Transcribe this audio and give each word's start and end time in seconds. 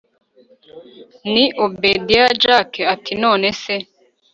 ni 1.31 1.43
obedia 1.63 2.25
jack 2.41 2.69
ati 2.93 3.13
nonese 3.23 3.75